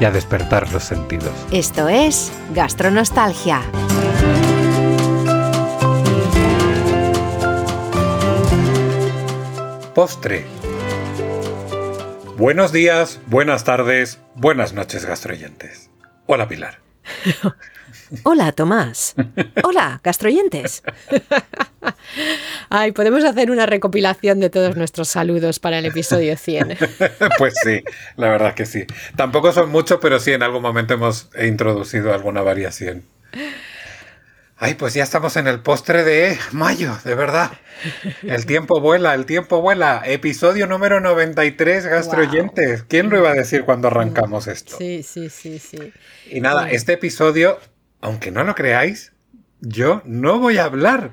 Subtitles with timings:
[0.00, 1.32] y a despertar los sentidos.
[1.50, 3.62] Esto es Gastronostalgia.
[9.94, 10.44] Postre.
[12.36, 15.90] Buenos días, buenas tardes, buenas noches, gastroyentes.
[16.26, 16.80] Hola, Pilar.
[18.22, 19.14] Hola, Tomás.
[19.62, 20.82] Hola, gastroyentes.
[22.68, 26.76] Ay, podemos hacer una recopilación de todos nuestros saludos para el episodio 100.
[27.38, 27.82] Pues sí,
[28.16, 28.86] la verdad que sí.
[29.16, 33.04] Tampoco son muchos, pero sí en algún momento hemos introducido alguna variación.
[34.56, 37.50] Ay, pues ya estamos en el postre de mayo, de verdad.
[38.22, 40.02] El tiempo vuela, el tiempo vuela.
[40.06, 42.84] Episodio número 93, gastroyentes.
[42.84, 44.76] ¿Quién lo iba a decir cuando arrancamos esto?
[44.78, 45.92] Sí, sí, sí, sí.
[46.30, 47.58] Y nada, este episodio,
[48.04, 49.14] aunque no lo creáis,
[49.60, 51.12] yo no voy a hablar.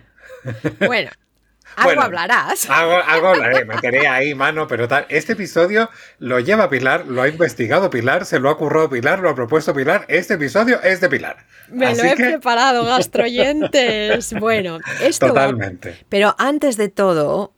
[0.86, 1.10] Bueno,
[1.78, 2.70] algo hablarás.
[2.70, 5.06] Algo, hablaré, meteré ahí mano, pero tal.
[5.08, 5.90] Este episodio
[6.20, 9.74] lo lleva Pilar, lo ha investigado Pilar, se lo ha currado Pilar, lo ha propuesto
[9.74, 10.04] Pilar.
[10.10, 11.38] Este episodio es de Pilar.
[11.70, 14.34] Me lo he preparado, gastroyentes.
[14.34, 15.28] Bueno, esto.
[15.28, 15.96] Totalmente.
[16.10, 17.54] Pero antes de todo,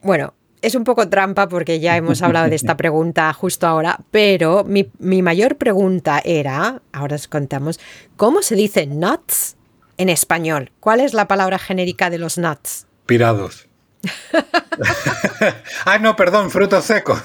[0.00, 4.64] bueno, es un poco trampa porque ya hemos hablado de esta pregunta justo ahora, pero
[4.64, 7.78] mi, mi mayor pregunta era, ahora os contamos,
[8.16, 9.56] ¿cómo se dice nuts
[9.98, 10.70] en español?
[10.80, 12.86] ¿Cuál es la palabra genérica de los nuts?
[13.06, 13.68] Pirados.
[15.84, 17.20] ah, no, perdón, frutos secos.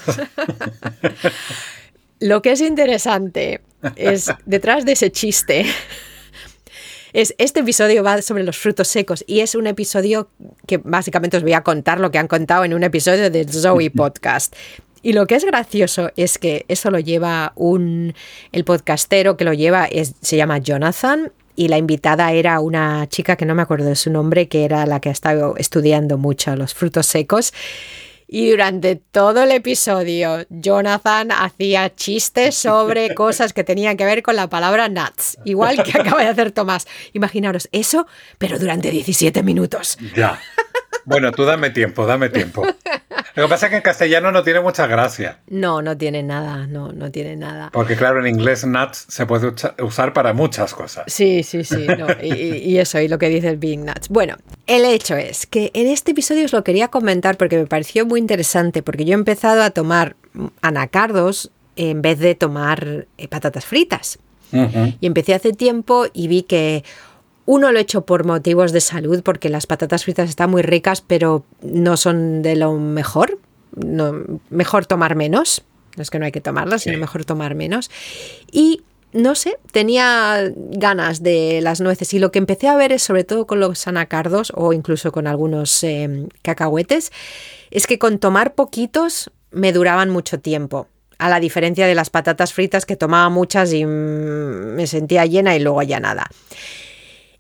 [2.20, 3.62] Lo que es interesante
[3.96, 5.66] es detrás de ese chiste.
[7.14, 10.30] Es, este episodio va sobre los frutos secos y es un episodio
[10.66, 13.90] que básicamente os voy a contar lo que han contado en un episodio del Zoe
[13.96, 14.56] Podcast.
[15.04, 18.14] Y lo que es gracioso es que eso lo lleva un.
[18.52, 23.36] El podcastero que lo lleva es, se llama Jonathan y la invitada era una chica
[23.36, 26.56] que no me acuerdo de su nombre, que era la que ha estado estudiando mucho
[26.56, 27.54] los frutos secos.
[28.28, 34.36] Y durante todo el episodio, Jonathan hacía chistes sobre cosas que tenían que ver con
[34.36, 36.88] la palabra nuts, igual que acaba de hacer Tomás.
[37.14, 38.06] Imaginaros eso,
[38.38, 39.98] pero durante 17 minutos.
[40.14, 40.40] Ya.
[41.06, 42.64] Bueno, tú dame tiempo, dame tiempo.
[43.38, 45.42] Lo que pasa es que en castellano no tiene mucha gracia.
[45.48, 47.70] No, no tiene nada, no, no tiene nada.
[47.72, 49.54] Porque claro, en inglés nuts se puede
[49.84, 51.04] usar para muchas cosas.
[51.06, 51.86] Sí, sí, sí.
[52.24, 54.10] y, eso, y lo que dice el being nuts.
[54.10, 58.08] Bueno, el hecho es que en este episodio os lo quería comentar porque me pareció
[58.08, 60.16] muy interesante, porque yo he empezado a tomar
[60.62, 64.18] anacardos en vez de tomar eh, patatas fritas.
[64.52, 66.84] Y empecé hace tiempo y vi que
[67.48, 71.02] uno lo he hecho por motivos de salud, porque las patatas fritas están muy ricas,
[71.02, 73.40] pero no son de lo mejor.
[73.74, 75.64] No, mejor tomar menos.
[75.96, 77.90] No es que no hay que tomarlas, sino mejor tomar menos.
[78.52, 83.04] Y no sé, tenía ganas de las nueces y lo que empecé a ver es
[83.04, 87.14] sobre todo con los anacardos o incluso con algunos em, cacahuetes,
[87.72, 90.88] es que con tomar poquitos me duraban mucho tiempo.
[91.18, 95.56] A la diferencia de las patatas fritas que tomaba muchas y mm, me sentía llena
[95.56, 96.30] y luego ya nada.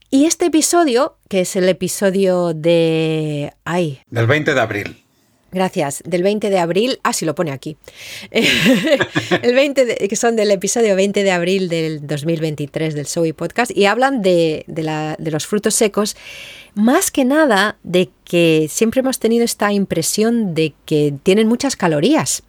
[0.09, 3.51] Y este episodio, que es el episodio de...
[3.66, 4.00] Ay.
[4.09, 5.03] Del 20 de abril.
[5.51, 6.01] Gracias.
[6.06, 7.00] Del 20 de abril.
[7.03, 7.75] Ah, sí, lo pone aquí.
[8.31, 13.85] el 20 que son del episodio 20 de abril del 2023 del Zoe Podcast y
[13.85, 16.16] hablan de, de, los frutos secos.
[16.74, 22.44] Más que nada de que siempre hemos tenido esta impresión de que tienen muchas calorías.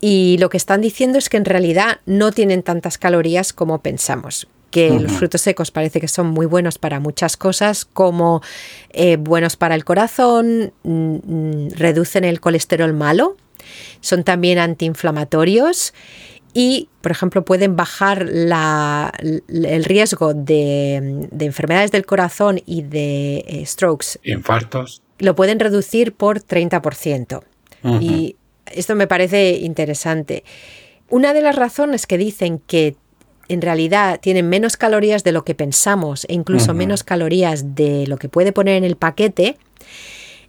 [0.00, 4.48] Y lo que están diciendo es que en realidad no tienen tantas calorías como pensamos
[4.70, 8.42] que los frutos secos parece que son muy buenos para muchas cosas, como
[8.90, 13.36] eh, buenos para el corazón, mm, mm, reducen el colesterol malo,
[14.00, 15.94] son también antiinflamatorios
[16.54, 24.18] y, por ejemplo, pueden bajar el riesgo de, enfermedades del corazón y de eh, strokes.
[24.24, 25.02] Infartos.
[25.18, 27.42] Lo pueden reducir por 30%.
[28.00, 28.36] Y
[28.66, 30.42] esto me parece interesante.
[31.08, 32.96] Una de las razones que dicen que
[33.48, 38.18] en realidad tienen menos calorías de lo que pensamos e incluso menos calorías de lo
[38.18, 39.56] que puede poner en el paquete,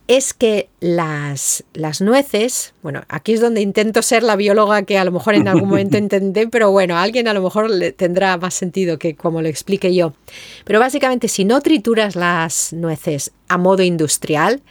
[0.09, 5.05] es que las, las, nueces, bueno, aquí es donde intento ser la bióloga que a
[5.05, 8.35] lo mejor en algún momento entendé, pero bueno, a alguien a lo mejor le tendrá
[8.37, 10.13] más sentido que como lo explique yo.
[10.65, 14.63] Pero básicamente, si no trituras las nueces a modo industrial,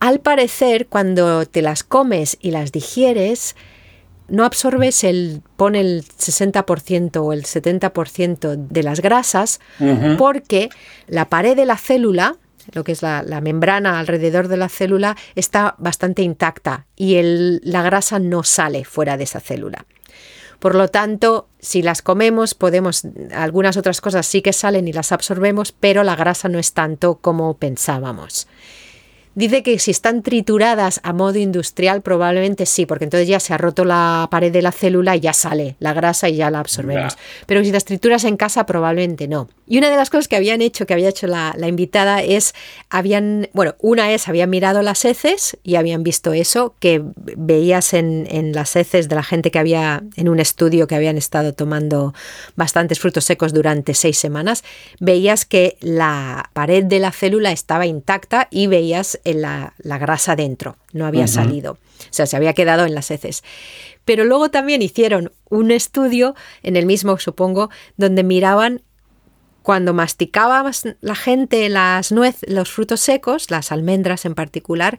[0.00, 3.54] al parecer, cuando te las comes y las digieres,
[4.28, 9.60] no absorbes el, pone el 60% o el 70% de las grasas
[10.18, 10.70] porque
[11.06, 12.36] la pared de la célula,
[12.72, 17.20] lo que es la, membrana alrededor de la célula, está bastante intacta y
[17.62, 19.84] la grasa no sale fuera de esa célula.
[20.58, 23.02] Por lo tanto, si las comemos, podemos,
[23.34, 27.16] algunas otras cosas sí que salen y las absorbemos, pero la grasa no es tanto
[27.16, 28.46] como pensábamos.
[29.34, 33.58] Dice que si están trituradas a modo industrial, probablemente sí, porque entonces ya se ha
[33.58, 37.16] roto la pared de la célula y ya sale la grasa y ya la absorbemos.
[37.46, 39.48] Pero si las trituras en casa, probablemente no.
[39.66, 42.54] Y una de las cosas que habían hecho, que había hecho la, invitada, es,
[42.90, 48.26] habían, bueno, una es, habían mirado las heces y habían visto eso, que veías en,
[48.30, 52.14] en las heces de la gente que había, en un estudio que habían estado tomando
[52.56, 54.64] bastantes frutos secos durante seis semanas,
[55.00, 61.06] veías que la pared de la célula estaba intacta y veías la, grasa dentro, no
[61.06, 61.78] había salido, o
[62.10, 63.42] sea, se había quedado en las heces.
[64.04, 68.82] Pero luego también hicieron un estudio, en el mismo supongo, donde miraban
[69.64, 70.70] cuando masticaba
[71.00, 74.98] la gente las nueces, los frutos secos, las almendras en particular,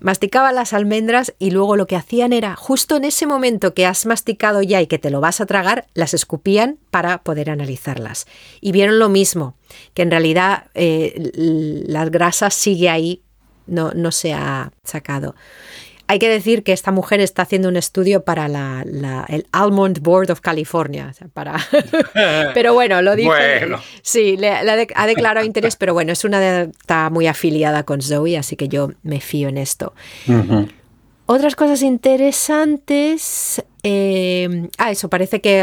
[0.00, 4.06] masticaba las almendras y luego lo que hacían era, justo en ese momento que has
[4.06, 8.26] masticado ya y que te lo vas a tragar, las escupían para poder analizarlas.
[8.62, 9.54] Y vieron lo mismo,
[9.92, 13.20] que en realidad eh, la grasa sigue ahí
[13.66, 15.34] no, no se ha sacado.
[16.06, 18.84] Hay que decir que esta mujer está haciendo un estudio para la,
[19.28, 21.12] el Almond Board of California.
[21.32, 21.56] para
[22.54, 23.68] pero bueno, lo dice.
[24.02, 28.36] Sí, le, ha declarado interés, pero bueno, es una de, está muy afiliada con Zoe,
[28.36, 29.94] así que yo me fío en esto.
[31.26, 33.62] Otras cosas interesantes.
[33.86, 35.62] Eh, ah, eso, parece que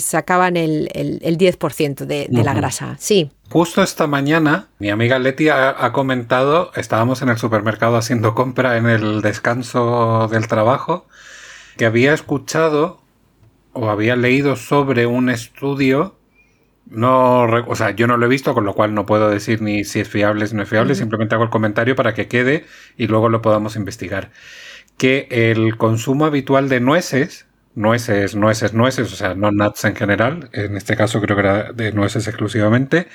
[0.00, 2.96] sacaban el, el, 10% de, de la grasa.
[2.98, 3.30] Sí.
[3.50, 8.86] Justo esta mañana, mi amiga Leti ha, comentado, estábamos en el supermercado haciendo compra en
[8.86, 11.06] el descanso del trabajo,
[11.76, 13.02] que había escuchado
[13.74, 16.16] o había leído sobre un estudio
[16.90, 19.84] no, o sea, yo no lo he visto, con lo cual no puedo decir ni
[19.84, 22.64] si es fiable o no es fiable, simplemente hago el comentario para que quede
[22.96, 24.30] y luego lo podamos investigar
[24.98, 27.46] que el consumo habitual de nueces,
[27.78, 31.72] nueces, nueces, nueces, o sea, no nuts en general, en este caso creo que era
[31.72, 33.06] de nueces exclusivamente,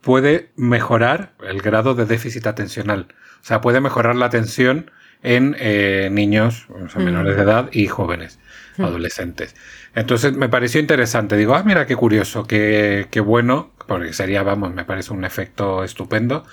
[0.00, 3.08] puede mejorar el grado de déficit atencional.
[3.42, 4.90] O sea, puede mejorar la atención
[5.22, 6.66] en eh, niños
[6.96, 8.38] menores de edad y jóvenes,
[8.78, 9.56] adolescentes.
[9.94, 11.36] Entonces me pareció interesante.
[11.36, 15.82] Digo, ah, mira qué curioso, qué, qué bueno, porque sería, vamos, me parece un efecto
[15.82, 16.46] estupendo.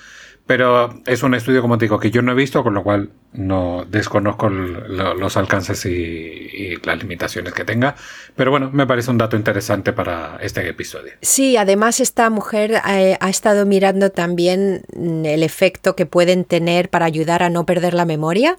[0.46, 3.10] Pero es un estudio, como te digo, que yo no he visto, con lo cual
[3.32, 7.94] no desconozco los alcances y, las limitaciones que tenga.
[8.34, 11.12] Pero bueno, me parece un dato interesante para este episodio.
[11.22, 17.06] Sí, además esta mujer eh, ha estado mirando también el efecto que pueden tener para
[17.06, 18.58] ayudar a no perder la memoria.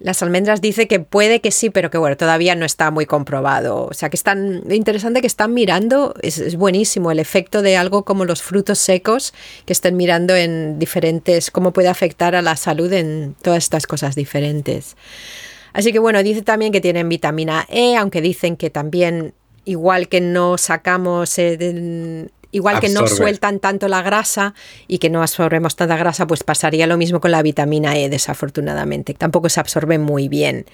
[0.00, 3.86] Las almendras dice que puede que sí, pero que bueno, todavía no está muy comprobado.
[3.86, 8.24] O sea que están interesante que están mirando, es, buenísimo el efecto de algo como
[8.24, 9.34] los frutos secos,
[9.64, 14.14] que estén mirando en diferentes, cómo puede afectar a la salud en todas estas cosas
[14.14, 14.96] diferentes.
[15.72, 19.34] Así que bueno, dice también que tienen vitamina E, aunque dicen que también
[19.64, 24.54] igual que no sacamos eh, igual que no sueltan tanto la grasa
[24.86, 29.14] y que no absorbemos tanta grasa, pues pasaría lo mismo con la vitamina E, desafortunadamente.
[29.14, 30.66] Tampoco se absorbe muy bien.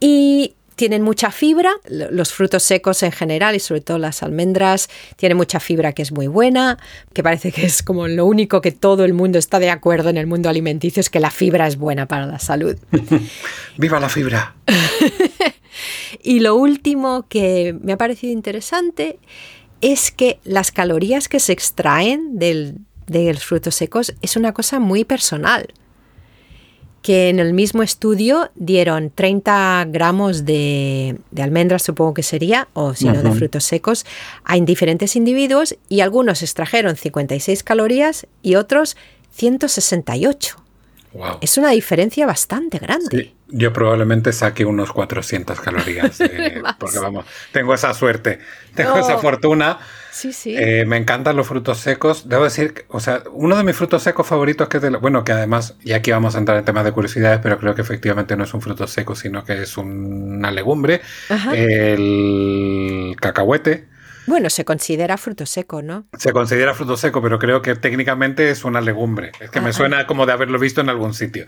[0.00, 5.38] Y tienen mucha fibra, los frutos secos en general y sobre todo las almendras tienen
[5.38, 6.78] mucha fibra que es muy buena,
[7.14, 10.18] que parece que es como lo único que todo el mundo está de acuerdo en
[10.18, 12.76] el mundo alimenticio es que la fibra es buena para la salud.
[13.78, 14.54] ¡Viva la fibra!
[16.22, 19.18] y lo último que me ha parecido interesante
[19.80, 24.80] es que las calorías que se extraen del, de los frutos secos es una cosa
[24.80, 25.66] muy personal.
[27.02, 33.04] Que en el mismo estudio dieron 30 gramos de, almendras, supongo que sería, o si
[33.04, 34.04] no, de frutos secos,
[34.42, 38.96] a diferentes individuos y algunos extrajeron 56 calorías y otros
[39.30, 40.56] 168.
[41.40, 43.35] Es una diferencia bastante grande.
[43.48, 46.18] Yo probablemente saque unos 400 calorías.
[46.78, 48.38] porque vamos, tengo esa suerte,
[48.74, 49.78] tengo esa fortuna.
[50.10, 50.56] Sí, sí.
[50.56, 52.28] Eh, me encantan los frutos secos.
[52.28, 55.32] Debo decir, o sea, uno de mis frutos secos favoritos que es de, bueno, que
[55.32, 58.44] además, y aquí vamos a entrar en temas de curiosidades, pero creo que efectivamente no
[58.44, 61.02] es un fruto seco, sino que es una legumbre.
[61.52, 63.88] El cacahuete.
[64.26, 66.06] Bueno, se considera fruto seco, ¿no?
[66.18, 69.30] Se considera fruto seco, pero creo que técnicamente es una legumbre.
[69.38, 71.46] Es que me suena como de haberlo visto en algún sitio.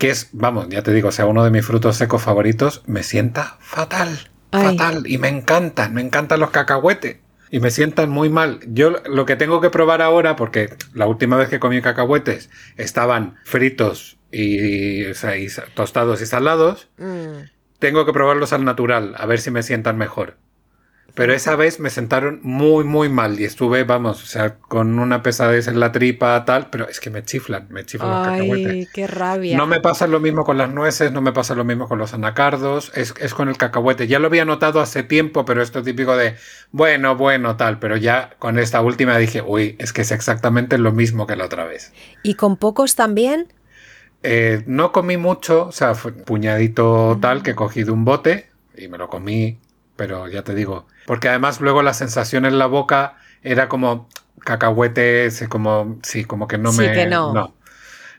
[0.00, 3.02] Que es, vamos, ya te digo, o sea, uno de mis frutos secos favoritos, me
[3.02, 4.30] sienta fatal.
[4.50, 5.02] Fatal.
[5.06, 7.18] Y me encantan, me encantan los cacahuetes.
[7.50, 8.60] Y me sientan muy mal.
[8.66, 13.36] Yo lo que tengo que probar ahora, porque la última vez que comí cacahuetes estaban
[13.44, 15.04] fritos y,
[15.74, 16.88] tostados y salados.
[16.96, 17.50] Mm.
[17.78, 20.38] tengo que probarlos al natural, a ver si me sientan mejor.
[21.14, 25.22] Pero esa vez me sentaron muy, muy mal y estuve, vamos, o sea, con una
[25.22, 28.88] pesadez en la tripa, tal, pero es que me chiflan, me chiflan los cacahuetes.
[28.92, 29.56] qué rabia.
[29.56, 32.14] No me pasa lo mismo con las nueces, no me pasa lo mismo con los
[32.14, 34.06] anacardos, es, es con el cacahuete.
[34.06, 36.36] Ya lo había notado hace tiempo, pero esto típico de,
[36.72, 40.92] bueno, bueno, tal, pero ya con esta última dije, uy, es que es exactamente lo
[40.92, 41.92] mismo que la otra vez.
[42.22, 43.52] ¿Y con pocos también?
[44.22, 48.50] Eh, no comí mucho, o sea, fue un puñadito tal que cogí de un bote
[48.76, 49.58] y me lo comí,
[50.00, 54.08] pero ya te digo, porque además luego la sensación en la boca era como
[54.40, 56.92] cacahuete, como, sí, como que no Sí, me...
[56.92, 57.26] que no.
[57.26, 57.54] no.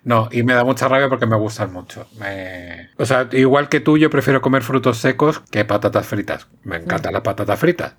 [0.03, 2.07] No, y me da mucha rabia porque me gustan mucho.
[2.19, 6.47] Me- O sea, igual que tú, yo prefiero comer frutos secos que patatas fritas.
[6.63, 7.95] Me encantan las patatas fritas.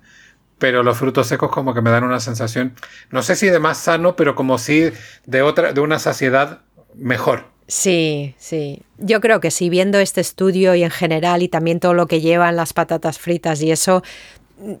[0.59, 2.75] Pero los frutos secos como que me dan una sensación,
[3.11, 4.91] no sé si de más sano, pero como si
[5.25, 6.61] de otra, de una saciedad
[6.95, 7.52] mejor.
[7.67, 8.81] Sí, sí.
[8.97, 12.21] Yo creo que sí, viendo este estudio y en general y también todo lo que
[12.21, 14.03] llevan las patatas fritas y eso,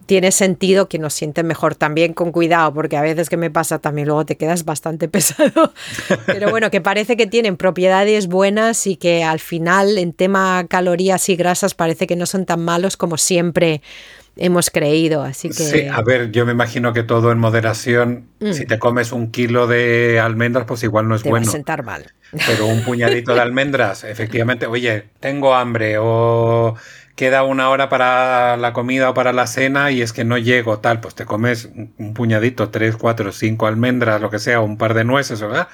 [0.05, 3.79] tiene sentido que nos sienten mejor también con cuidado, porque a veces que me pasa
[3.79, 5.73] también luego te quedas bastante pesado.
[6.25, 11.27] Pero bueno, que parece que tienen propiedades buenas y que al final en tema calorías
[11.29, 13.81] y grasas parece que no son tan malos como siempre
[14.35, 15.23] hemos creído.
[15.23, 18.53] Así que Sí, a ver, yo me imagino que todo en moderación, Mm.
[18.53, 21.49] si te comes un kilo de almendras, pues igual no es te bueno.
[21.51, 22.11] sentar mal.
[22.47, 26.75] Pero un puñadito de almendras, efectivamente, oye, tengo hambre o
[27.15, 30.79] queda una hora para la comida o para la cena y es que no llego,
[30.79, 34.77] tal, pues te comes un- un puñadito, tres, cuatro, cinco almendras, lo que sea, un
[34.79, 35.67] par de nueces, ¿verdad?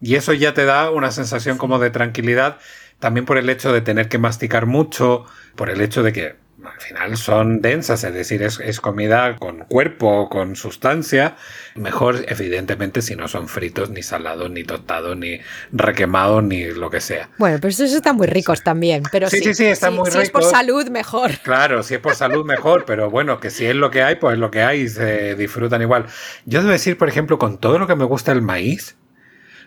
[0.00, 2.56] Y eso ya te da una sensación como de tranquilidad,
[2.98, 6.36] también por el hecho de tener que masticar mucho, por el hecho de que
[6.72, 11.36] al final son densas, es decir, es, es comida con cuerpo, con sustancia.
[11.74, 15.40] Mejor, evidentemente, si no son fritos, ni salados, ni tostados, ni
[15.72, 17.28] requemados, ni lo que sea.
[17.38, 19.02] Bueno, pero estos están muy ricos también.
[19.12, 20.50] Pero Sí, sí, sí, sí, están muy Si es por ricos.
[20.50, 21.30] salud, mejor.
[21.42, 24.34] Claro, si es por salud mejor, pero bueno, que si es lo que hay, pues
[24.34, 26.06] es lo que hay y se disfrutan igual.
[26.44, 28.96] Yo debo decir, por ejemplo, con todo lo que me gusta el maíz,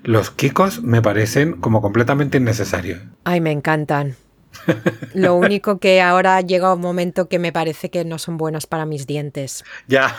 [0.04, 3.00] los kikos me parecen como completamente innecesarios.
[3.26, 4.16] Ay, me encantan.
[5.14, 8.86] Lo único que ahora llega un momento que me parece que no son buenos para
[8.86, 9.64] mis dientes.
[9.88, 10.16] Ya,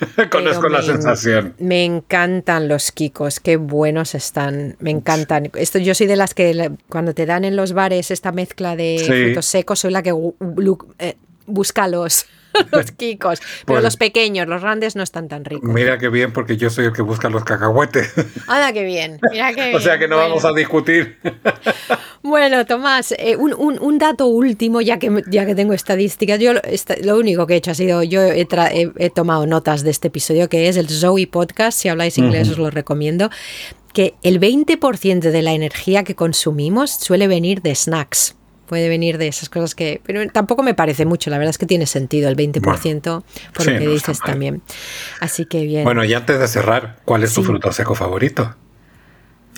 [0.30, 1.54] conozco la sensación.
[1.58, 5.50] Me encantan los kikos, qué buenos están, me encantan.
[5.54, 8.98] Esto yo soy de las que cuando te dan en los bares esta mezcla de
[8.98, 9.06] Sí.
[9.06, 10.12] frutos secos, soy la que
[10.98, 12.26] eh, busca los,
[12.72, 13.40] los kikos.
[13.40, 15.68] Pero Pues- los pequeños, los grandes no están tan ricos.
[15.68, 18.12] Mira qué bien, porque yo soy el que busca los cacahuetes.
[18.46, 19.18] Anda, qué bien.
[19.30, 20.00] Mira qué o sea bien.
[20.00, 20.28] que no Bueno.
[20.30, 21.18] vamos a discutir.
[22.22, 26.38] Bueno, Tomás, eh, un, un- un dato último, ya que, ya que tengo estadísticas.
[26.38, 29.10] Yo lo, esta- lo único que he hecho ha sido, yo he, tra- he- he
[29.10, 31.78] tomado notas de este episodio, que es el Zoe Podcast.
[31.78, 33.30] Si habláis inglés os lo recomiendo.
[33.92, 38.36] Que el 20% de la energía que consumimos suele venir de snacks.
[38.70, 40.00] Puede venir de esas cosas que...
[40.06, 43.02] Pero tampoco me parece mucho, la verdad es que tiene sentido el 20%
[43.52, 44.62] por sí, lo que no dices también.
[45.18, 45.82] Así que bien.
[45.82, 48.54] Bueno, y antes de cerrar, ¿cuál es tu fruto seco favorito?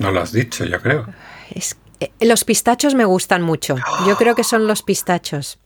[0.01, 1.07] No lo has dicho, yo creo.
[1.55, 3.77] Es- eh, los pistachos me gustan mucho.
[4.07, 5.59] Yo creo que son los pistachos.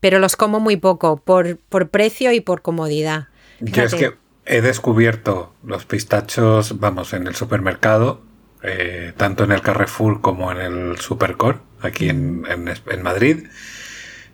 [0.00, 3.28] Pero los como muy poco, por, por precio y por comodidad.
[3.60, 3.98] Yo es Fíjate.
[3.98, 8.22] que he descubierto los pistachos, vamos, en el supermercado,
[8.62, 13.46] eh, tanto en el Carrefour como en el Supercor, aquí en, en Es- en Madrid,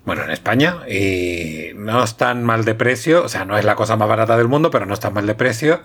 [0.05, 3.97] bueno, en España, y no están mal de precio, o sea, no es la cosa
[3.97, 5.83] más barata del mundo, pero no están mal de precio.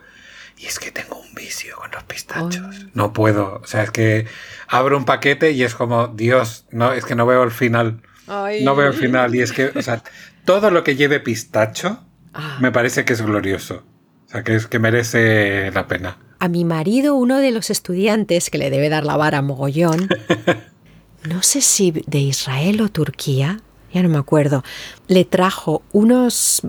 [0.57, 2.87] Y es que tengo un vicio con los pistachos.
[2.93, 4.25] No puedo, o sea, es que
[4.67, 8.01] abro un paquete y es como, Dios, no, es que no veo el final.
[8.27, 8.63] Ay.
[8.65, 10.03] No veo el final y es que, o sea,
[10.45, 12.57] todo lo que lleve pistacho Ah.
[12.59, 13.83] me parece que es glorioso.
[14.27, 16.17] O sea, que es que merece la pena.
[16.39, 20.09] A mi marido, uno de los estudiantes, que le debe dar la vara mogollón,
[21.23, 23.59] no sé si de Israel o Turquía,
[23.93, 24.63] ya no me acuerdo,
[25.07, 26.61] le trajo unos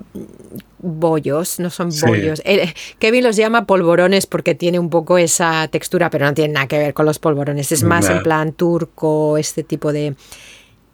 [0.79, 2.05] bollos, no son Sí.
[2.05, 2.41] bollos.
[2.45, 6.67] Eh, Kevin los llama polvorones porque tiene un poco esa textura, pero no tiene nada
[6.67, 7.71] que ver con los polvorones.
[7.71, 8.17] Es más Nah.
[8.17, 10.15] en plan turco, este tipo de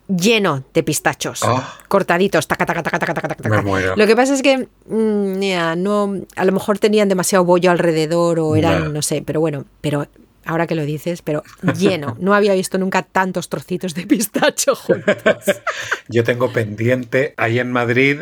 [0.09, 1.61] lleno de pistachos, Oh.
[1.89, 3.63] cortaditos, taca, taca, taca.
[3.95, 8.39] Lo que pasa es que mm, ya, no, a lo mejor tenían demasiado bollo alrededor
[8.39, 8.89] o eran, Ya.
[8.89, 10.07] no sé, pero bueno, pero
[10.47, 11.43] ahora que lo dices, pero
[11.77, 12.17] lleno.
[12.19, 15.45] No había visto nunca tantos trocitos de pistacho juntos.
[16.07, 18.21] Yo tengo pendiente ahí en Madrid.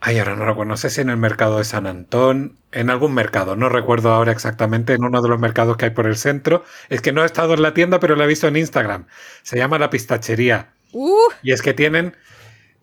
[0.00, 3.14] Ay, ahora no recuerdo, no sé si en el mercado de San Antón, en algún
[3.14, 6.64] mercado, no recuerdo ahora exactamente, en uno de los mercados que hay por el centro.
[6.88, 9.06] Es que no he estado en la tienda, pero la he visto en Instagram.
[9.42, 10.72] Se llama La Pistachería.
[10.92, 12.14] Uh, Y es que tienen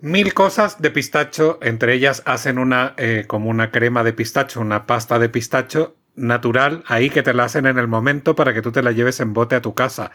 [0.01, 4.85] mil cosas de pistacho, entre ellas hacen una eh, como una crema de pistacho, una
[4.85, 8.71] pasta de pistacho natural, ahí que te la hacen en el momento para que tú
[8.71, 10.11] te la lleves en bote a tu casa.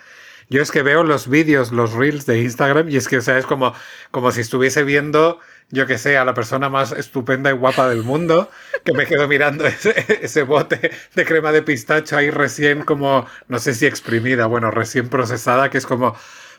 [0.49, 3.39] Yo es que veo los vídeos, los reels de Instagram y es que, o sea,
[3.39, 3.73] es como,
[4.11, 5.39] como si estuviese viendo,
[5.69, 8.51] yo que sé, a la persona más estupenda y guapa del mundo,
[8.85, 9.65] que me quedo mirando
[10.23, 15.09] ese, bote de crema de pistacho ahí recién como, no sé si exprimida, bueno, recién
[15.09, 16.17] procesada, que es como,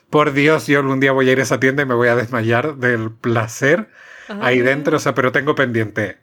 [0.08, 2.16] por Dios, yo algún día voy a ir a esa tienda y me voy a
[2.16, 3.90] desmayar del placer
[4.40, 6.18] ahí dentro, o sea, pero tengo pendiente.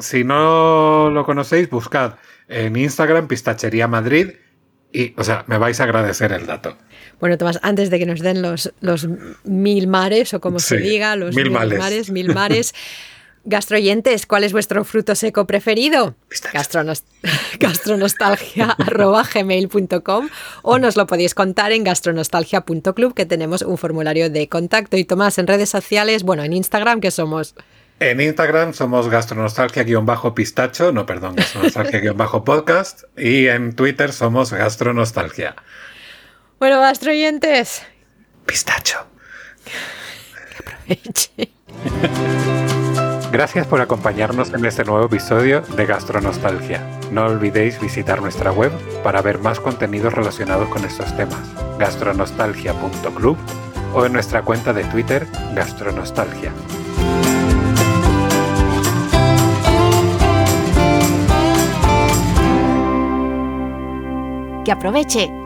[0.00, 2.14] Si no lo conocéis, buscad
[2.48, 4.32] en Instagram Pistachería Madrid
[4.92, 6.76] y, o sea, me vais a agradecer el dato.
[7.20, 9.08] Bueno, Tomás, antes de que nos den los, los
[9.44, 12.74] mil mares, o como se diga, los mil, mares, mil mares.
[13.46, 16.14] Gastroyentes, ¿cuál es vuestro fruto seco preferido?
[16.54, 17.04] Gastronos
[17.60, 20.28] gastronostalgia.gmail.com
[20.62, 24.96] o nos lo podéis contar en gastronostalgia.club que tenemos un formulario de contacto.
[24.96, 27.54] Y Tomás, en redes sociales, bueno, en Instagram, ¿qué somos?
[28.00, 35.54] En Instagram somos gastronostalgia-pistacho, no, perdón, gastronostalgia-podcast y en Twitter somos gastronostalgia.
[36.58, 37.82] Bueno, gastroyentes.
[38.46, 39.06] Pistacho.
[39.64, 39.72] Que
[40.58, 41.50] aproveche.
[43.30, 46.80] Gracias por acompañarnos en este nuevo episodio de Gastronostalgia.
[47.10, 48.70] No olvidéis visitar nuestra web
[49.02, 51.40] para ver más contenidos relacionados con estos temas,
[51.78, 53.36] gastronostalgia.club
[53.92, 56.52] o en nuestra cuenta de Twitter, Gastronostalgia.
[64.64, 65.43] Que aproveche